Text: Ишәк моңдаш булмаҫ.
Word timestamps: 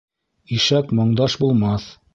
Ишәк 0.57 0.95
моңдаш 1.01 1.37
булмаҫ. 1.45 1.91